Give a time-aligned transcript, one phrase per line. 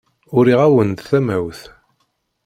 [0.35, 1.61] Uriɣ-awen-d tamawt.